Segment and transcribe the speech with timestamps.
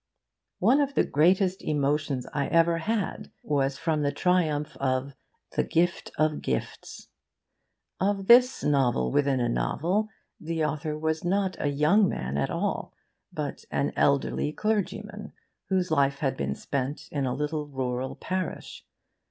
[0.57, 5.13] One of the greatest emotions I ever had was from the triumph of
[5.55, 7.09] THE GIFT OF GIFTS.
[7.99, 10.09] Of this novel within a novel
[10.39, 12.95] the author was not a young man at all,
[13.31, 15.33] but an elderly clergyman
[15.69, 18.83] whose life had been spent in a little rural parish.